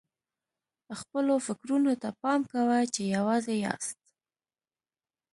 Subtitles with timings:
[0.99, 3.97] خپلو فکرونو ته پام کوه چې یوازې یاست.